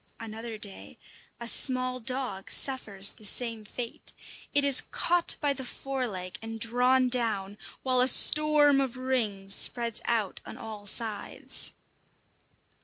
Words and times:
Another 0.19 0.57
day 0.57 0.97
a 1.39 1.47
small 1.47 1.99
dog 1.99 2.49
suffers 2.49 3.11
the 3.11 3.23
same 3.23 3.63
fate. 3.63 4.13
It 4.51 4.63
is 4.63 4.81
caught 4.89 5.35
by 5.39 5.53
the 5.53 5.63
fore 5.63 6.07
leg 6.07 6.39
and 6.41 6.59
drawn 6.59 7.07
down, 7.07 7.59
while 7.83 8.01
a 8.01 8.07
storm 8.07 8.81
of 8.81 8.97
rings 8.97 9.53
spreads 9.53 10.01
out 10.05 10.41
on 10.43 10.57
all 10.57 10.87
sides. 10.87 11.71